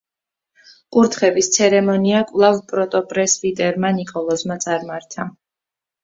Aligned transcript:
კურთხევის 0.95 1.49
ცერემონია 1.57 2.21
კვლავ 2.31 2.57
პროტოპრესვიტერმა 2.71 3.91
ნიკოლოზმა 3.99 4.57
წარმართა. 4.65 5.27